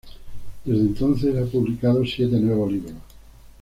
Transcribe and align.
Desde 0.65 0.81
entonces 0.81 1.35
ha 1.37 1.45
publicado 1.45 2.03
siete 2.03 2.39
nuevos 2.39 2.71
libros. 2.71 2.93